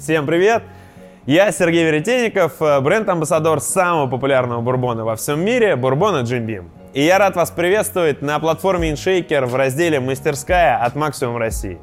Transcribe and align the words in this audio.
Всем 0.00 0.26
привет! 0.26 0.62
Я 1.26 1.52
Сергей 1.52 1.84
Веретенников, 1.84 2.62
э, 2.62 2.80
бренд-амбассадор 2.80 3.60
самого 3.60 4.08
популярного 4.08 4.62
бурбона 4.62 5.04
во 5.04 5.14
всем 5.14 5.44
мире, 5.44 5.76
бурбона 5.76 6.22
Jim 6.22 6.46
Beam. 6.46 6.70
И 6.94 7.02
я 7.02 7.18
рад 7.18 7.36
вас 7.36 7.50
приветствовать 7.50 8.22
на 8.22 8.38
платформе 8.40 8.92
InShaker 8.92 9.44
в 9.44 9.54
разделе 9.54 10.00
«Мастерская» 10.00 10.78
от 10.78 10.96
Максимум 10.96 11.36
России. 11.36 11.78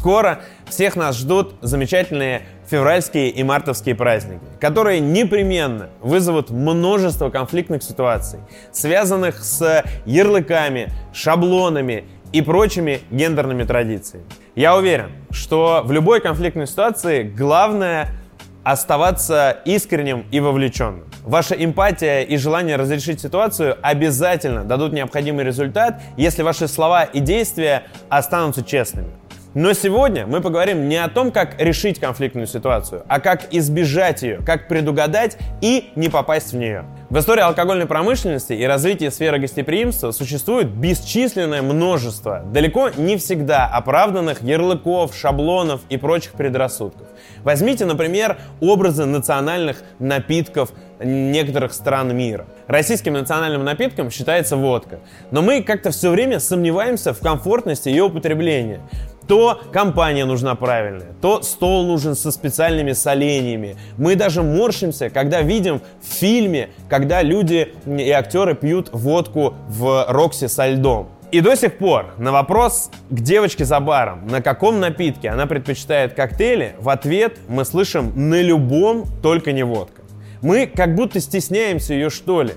Скоро 0.00 0.40
всех 0.66 0.96
нас 0.96 1.18
ждут 1.18 1.56
замечательные 1.60 2.46
февральские 2.70 3.28
и 3.28 3.42
мартовские 3.42 3.94
праздники, 3.94 4.40
которые 4.58 4.98
непременно 4.98 5.90
вызовут 6.00 6.48
множество 6.48 7.28
конфликтных 7.28 7.82
ситуаций, 7.82 8.40
связанных 8.72 9.44
с 9.44 9.84
ярлыками, 10.06 10.90
шаблонами 11.12 12.04
и 12.32 12.40
прочими 12.40 13.00
гендерными 13.10 13.64
традициями. 13.64 14.24
Я 14.54 14.74
уверен, 14.74 15.10
что 15.32 15.82
в 15.84 15.92
любой 15.92 16.22
конфликтной 16.22 16.66
ситуации 16.66 17.22
главное 17.22 18.08
оставаться 18.64 19.58
искренним 19.66 20.24
и 20.30 20.40
вовлеченным. 20.40 21.04
Ваша 21.26 21.54
эмпатия 21.54 22.22
и 22.22 22.38
желание 22.38 22.76
разрешить 22.76 23.20
ситуацию 23.20 23.76
обязательно 23.82 24.64
дадут 24.64 24.94
необходимый 24.94 25.44
результат, 25.44 26.00
если 26.16 26.42
ваши 26.42 26.68
слова 26.68 27.04
и 27.04 27.20
действия 27.20 27.82
останутся 28.08 28.62
честными. 28.64 29.10
Но 29.52 29.72
сегодня 29.72 30.28
мы 30.28 30.40
поговорим 30.40 30.88
не 30.88 30.96
о 30.96 31.08
том, 31.08 31.32
как 31.32 31.60
решить 31.60 31.98
конфликтную 31.98 32.46
ситуацию, 32.46 33.02
а 33.08 33.18
как 33.18 33.52
избежать 33.52 34.22
ее, 34.22 34.38
как 34.46 34.68
предугадать 34.68 35.38
и 35.60 35.90
не 35.96 36.08
попасть 36.08 36.52
в 36.52 36.56
нее. 36.56 36.84
В 37.08 37.18
истории 37.18 37.40
алкогольной 37.40 37.86
промышленности 37.86 38.52
и 38.52 38.62
развития 38.62 39.10
сферы 39.10 39.40
гостеприимства 39.40 40.12
существует 40.12 40.68
бесчисленное 40.68 41.62
множество, 41.62 42.44
далеко 42.52 42.90
не 42.90 43.16
всегда 43.16 43.66
оправданных 43.66 44.40
ярлыков, 44.42 45.16
шаблонов 45.16 45.80
и 45.88 45.96
прочих 45.96 46.34
предрассудков. 46.34 47.08
Возьмите, 47.42 47.86
например, 47.86 48.38
образы 48.60 49.04
национальных 49.04 49.82
напитков 49.98 50.70
некоторых 51.02 51.72
стран 51.72 52.14
мира. 52.16 52.46
Российским 52.68 53.14
национальным 53.14 53.64
напитком 53.64 54.10
считается 54.10 54.56
водка. 54.56 55.00
Но 55.30 55.42
мы 55.42 55.62
как-то 55.62 55.90
все 55.90 56.10
время 56.10 56.38
сомневаемся 56.38 57.14
в 57.14 57.18
комфортности 57.18 57.88
ее 57.88 58.04
употребления 58.04 58.80
то 59.30 59.60
компания 59.70 60.24
нужна 60.24 60.56
правильная, 60.56 61.12
то 61.20 61.40
стол 61.42 61.86
нужен 61.86 62.16
со 62.16 62.32
специальными 62.32 62.90
соленьями. 62.90 63.76
Мы 63.96 64.16
даже 64.16 64.42
морщимся, 64.42 65.08
когда 65.08 65.40
видим 65.40 65.80
в 66.02 66.12
фильме, 66.12 66.70
когда 66.88 67.22
люди 67.22 67.72
и 67.86 68.10
актеры 68.10 68.56
пьют 68.56 68.88
водку 68.92 69.54
в 69.68 70.04
Роксе 70.08 70.48
со 70.48 70.66
льдом. 70.66 71.10
И 71.30 71.42
до 71.42 71.54
сих 71.54 71.78
пор 71.78 72.06
на 72.18 72.32
вопрос 72.32 72.90
к 73.08 73.20
девочке 73.20 73.64
за 73.64 73.78
баром, 73.78 74.26
на 74.26 74.42
каком 74.42 74.80
напитке 74.80 75.28
она 75.28 75.46
предпочитает 75.46 76.14
коктейли, 76.14 76.74
в 76.80 76.88
ответ 76.88 77.38
мы 77.46 77.64
слышим 77.64 78.10
на 78.16 78.42
любом, 78.42 79.04
только 79.22 79.52
не 79.52 79.62
водка. 79.62 80.02
Мы 80.42 80.66
как 80.66 80.96
будто 80.96 81.20
стесняемся 81.20 81.94
ее 81.94 82.10
что 82.10 82.42
ли. 82.42 82.54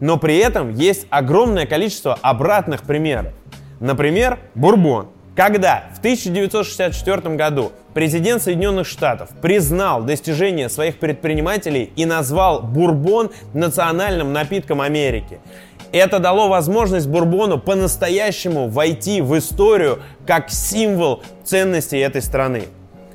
Но 0.00 0.16
при 0.16 0.38
этом 0.38 0.74
есть 0.74 1.06
огромное 1.08 1.66
количество 1.66 2.18
обратных 2.20 2.82
примеров. 2.82 3.32
Например, 3.78 4.40
бурбон. 4.56 5.10
Когда 5.36 5.84
в 5.94 5.98
1964 5.98 7.36
году 7.36 7.72
президент 7.92 8.42
Соединенных 8.42 8.86
Штатов 8.86 9.28
признал 9.42 10.02
достижения 10.02 10.70
своих 10.70 10.98
предпринимателей 10.98 11.92
и 11.94 12.06
назвал 12.06 12.62
бурбон 12.62 13.30
национальным 13.52 14.32
напитком 14.32 14.80
Америки. 14.80 15.38
Это 15.92 16.20
дало 16.20 16.48
возможность 16.48 17.06
бурбону 17.06 17.58
по-настоящему 17.58 18.70
войти 18.70 19.20
в 19.20 19.36
историю 19.36 20.00
как 20.26 20.48
символ 20.48 21.22
ценностей 21.44 21.98
этой 21.98 22.22
страны. 22.22 22.62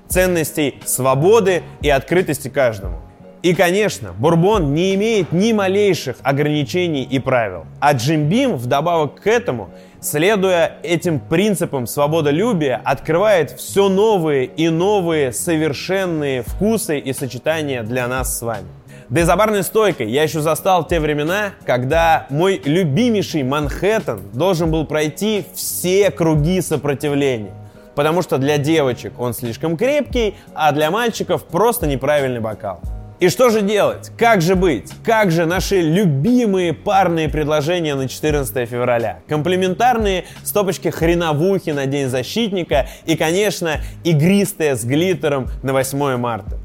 Ценностей 0.07 0.75
свободы 0.85 1.63
и 1.81 1.89
открытости 1.89 2.49
каждому. 2.49 2.99
И, 3.41 3.55
конечно, 3.55 4.13
бурбон 4.13 4.75
не 4.75 4.93
имеет 4.93 5.31
ни 5.31 5.51
малейших 5.51 6.17
ограничений 6.21 7.01
и 7.01 7.17
правил. 7.17 7.65
А 7.79 7.93
Джимбим 7.93 8.55
вдобавок 8.55 9.21
к 9.21 9.25
этому– 9.25 9.71
следуя 10.01 10.77
этим 10.83 11.19
принципам 11.19 11.87
свободолюбия, 11.87 12.81
открывает 12.83 13.51
все 13.51 13.87
новые 13.87 14.45
и 14.45 14.69
новые 14.69 15.31
совершенные 15.31 16.41
вкусы 16.41 16.99
и 16.99 17.13
сочетания 17.13 17.83
для 17.83 18.07
нас 18.07 18.37
с 18.37 18.41
вами. 18.41 18.67
Да 19.09 19.21
и 19.21 19.23
за 19.23 19.35
барной 19.35 19.63
стойкой 19.63 20.09
я 20.09 20.23
еще 20.23 20.39
застал 20.39 20.87
те 20.87 20.99
времена, 20.99 21.51
когда 21.65 22.27
мой 22.29 22.61
любимейший 22.63 23.43
Манхэттен 23.43 24.21
должен 24.33 24.71
был 24.71 24.85
пройти 24.85 25.45
все 25.53 26.11
круги 26.11 26.61
сопротивления. 26.61 27.51
Потому 27.93 28.21
что 28.21 28.37
для 28.37 28.57
девочек 28.57 29.19
он 29.19 29.33
слишком 29.33 29.75
крепкий, 29.75 30.35
а 30.53 30.71
для 30.71 30.91
мальчиков 30.91 31.43
просто 31.43 31.87
неправильный 31.87 32.39
бокал. 32.39 32.79
И 33.21 33.29
что 33.29 33.51
же 33.51 33.61
делать? 33.61 34.11
Как 34.17 34.41
же 34.41 34.55
быть? 34.55 34.91
Как 35.05 35.29
же 35.29 35.45
наши 35.45 35.79
любимые 35.79 36.73
парные 36.73 37.29
предложения 37.29 37.93
на 37.93 38.09
14 38.09 38.67
февраля? 38.67 39.19
Комплементарные 39.27 40.25
стопочки 40.43 40.87
хреновухи 40.87 41.69
на 41.69 41.85
День 41.85 42.07
защитника 42.07 42.87
и, 43.05 43.15
конечно, 43.15 43.79
игристые 44.03 44.75
с 44.75 44.83
глиттером 44.83 45.49
на 45.61 45.71
8 45.71 46.17
марта. 46.17 46.57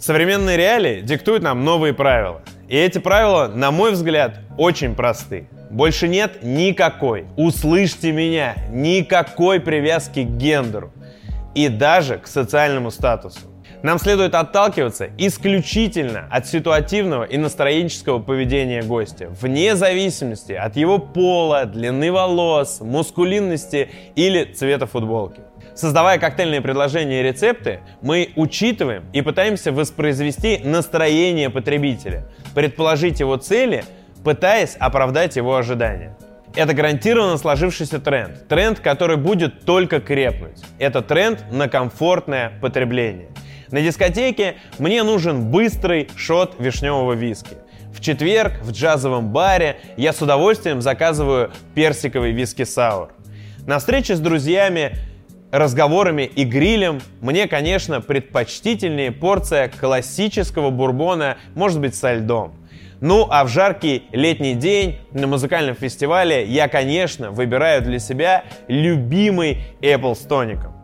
Современные 0.00 0.56
реалии 0.56 1.02
диктуют 1.02 1.42
нам 1.42 1.66
новые 1.66 1.92
правила. 1.92 2.40
И 2.66 2.78
эти 2.78 2.96
правила, 2.96 3.46
на 3.54 3.70
мой 3.72 3.92
взгляд, 3.92 4.40
очень 4.56 4.94
просты. 4.94 5.48
Больше 5.68 6.08
нет 6.08 6.42
никакой, 6.42 7.26
услышьте 7.36 8.10
меня, 8.10 8.54
никакой 8.70 9.60
привязки 9.60 10.24
к 10.24 10.28
гендеру 10.28 10.94
и 11.58 11.68
даже 11.68 12.18
к 12.18 12.28
социальному 12.28 12.92
статусу. 12.92 13.40
Нам 13.82 13.98
следует 13.98 14.36
отталкиваться 14.36 15.10
исключительно 15.18 16.28
от 16.30 16.46
ситуативного 16.46 17.24
и 17.24 17.36
настроенческого 17.36 18.20
поведения 18.20 18.82
гостя, 18.82 19.28
вне 19.40 19.74
зависимости 19.74 20.52
от 20.52 20.76
его 20.76 21.00
пола, 21.00 21.64
длины 21.64 22.12
волос, 22.12 22.80
мускулинности 22.80 23.90
или 24.14 24.44
цвета 24.44 24.86
футболки. 24.86 25.40
Создавая 25.74 26.20
коктейльные 26.20 26.60
предложения 26.60 27.20
и 27.20 27.24
рецепты, 27.24 27.80
мы 28.02 28.30
учитываем 28.36 29.06
и 29.12 29.20
пытаемся 29.20 29.72
воспроизвести 29.72 30.60
настроение 30.62 31.50
потребителя, 31.50 32.24
предположить 32.54 33.18
его 33.18 33.36
цели, 33.36 33.82
пытаясь 34.22 34.76
оправдать 34.78 35.34
его 35.34 35.56
ожидания. 35.56 36.16
Это 36.58 36.74
гарантированно 36.74 37.36
сложившийся 37.36 38.00
тренд. 38.00 38.48
Тренд, 38.48 38.80
который 38.80 39.16
будет 39.16 39.64
только 39.64 40.00
крепнуть. 40.00 40.60
Это 40.80 41.02
тренд 41.02 41.52
на 41.52 41.68
комфортное 41.68 42.50
потребление. 42.60 43.28
На 43.70 43.80
дискотеке 43.80 44.56
мне 44.80 45.04
нужен 45.04 45.52
быстрый 45.52 46.08
шот 46.16 46.56
вишневого 46.58 47.12
виски. 47.12 47.58
В 47.94 48.00
четверг 48.00 48.54
в 48.62 48.72
джазовом 48.72 49.28
баре 49.28 49.78
я 49.96 50.12
с 50.12 50.20
удовольствием 50.20 50.82
заказываю 50.82 51.52
персиковый 51.76 52.32
виски-саур. 52.32 53.10
На 53.64 53.78
встрече 53.78 54.16
с 54.16 54.18
друзьями 54.18 54.96
разговорами 55.52 56.22
и 56.22 56.42
грилем 56.42 57.00
мне, 57.20 57.46
конечно, 57.46 58.00
предпочтительнее 58.00 59.12
порция 59.12 59.68
классического 59.68 60.70
бурбона, 60.70 61.36
может 61.54 61.80
быть, 61.80 61.94
со 61.94 62.14
льдом. 62.14 62.54
Ну, 63.00 63.26
а 63.30 63.44
в 63.44 63.48
жаркий 63.48 64.04
летний 64.12 64.54
день 64.54 64.98
на 65.12 65.26
музыкальном 65.26 65.76
фестивале 65.76 66.44
я, 66.44 66.68
конечно, 66.68 67.30
выбираю 67.30 67.82
для 67.82 67.98
себя 67.98 68.44
любимый 68.66 69.58
Apple 69.80 70.14
с 70.14 70.20
тоником. 70.20 70.77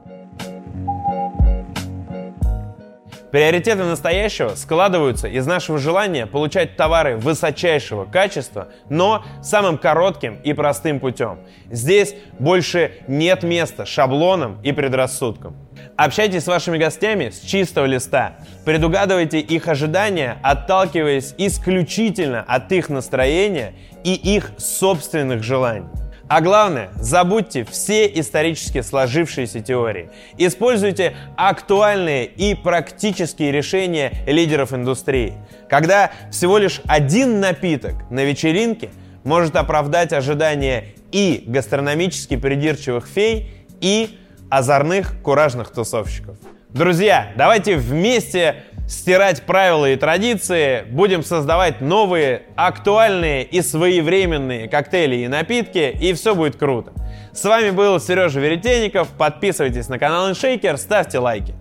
Приоритеты 3.34 3.82
настоящего 3.82 4.50
складываются 4.54 5.26
из 5.26 5.44
нашего 5.44 5.76
желания 5.76 6.25
получать 6.25 6.76
товары 6.76 7.16
высочайшего 7.16 8.04
качества, 8.04 8.69
но 8.88 9.25
самым 9.42 9.76
коротким 9.76 10.36
и 10.44 10.52
простым 10.52 11.00
путем. 11.00 11.40
Здесь 11.69 12.14
больше 12.38 12.92
нет 13.08 13.42
места 13.42 13.86
шаблонам 13.86 14.60
и 14.62 14.70
предрассудкам. 14.70 15.56
Общайтесь 15.96 16.44
с 16.44 16.46
вашими 16.46 16.78
гостями 16.78 17.31
с 17.31 17.40
чистого 17.40 17.86
листа. 17.86 18.36
Предугадывайте 18.64 19.40
их 19.40 19.66
ожидания, 19.66 20.38
отталкиваясь 20.44 21.34
исключительно 21.36 22.44
от 22.46 22.70
их 22.70 22.88
настроения 22.88 23.75
и 24.04 24.14
их 24.14 24.52
собственных 24.58 25.42
желаний. 25.42 25.88
А 26.26 26.40
главное, 26.40 26.90
забудьте 26.96 27.64
все 27.64 28.06
исторически 28.06 28.80
сложившиеся 28.80 29.60
теории. 29.60 30.08
Используйте 30.38 31.14
актуальные 31.36 32.24
и 32.26 32.54
практические 32.54 33.52
решения 33.52 34.12
лидеров 34.26 34.72
индустрии. 34.72 35.34
Когда 35.68 36.10
всего 36.32 36.56
лишь 36.58 36.80
один 36.86 37.40
напиток 37.40 38.10
на 38.10 38.24
вечеринке 38.24 38.88
может 39.22 39.54
оправдать 39.56 40.12
ожидания 40.12 40.94
и 41.12 41.44
гастрономически 41.46 42.36
придирчивых 42.36 43.06
фей, 43.06 43.66
и 43.80 44.18
озорных, 44.48 45.20
куражных 45.22 45.70
тусовщиков. 45.70 46.36
Друзья, 46.70 47.32
давайте 47.36 47.76
вместе 47.76 48.64
стирать 48.88 49.42
правила 49.42 49.90
и 49.90 49.96
традиции, 49.96 50.84
будем 50.90 51.22
создавать 51.22 51.81
новые, 51.81 52.42
актуальные 52.56 53.44
и 53.44 53.62
своевременные 53.62 54.69
коктейли 54.69 55.16
и 55.16 55.28
напитки, 55.28 55.96
и 56.00 56.12
все 56.12 56.34
будет 56.34 56.56
круто. 56.56 56.92
С 57.32 57.44
вами 57.44 57.70
был 57.70 57.98
Сережа 57.98 58.40
Веретенников, 58.40 59.08
подписывайтесь 59.08 59.88
на 59.88 59.98
канал 59.98 60.31
InShaker, 60.31 60.76
ставьте 60.76 61.19
лайки. 61.19 61.54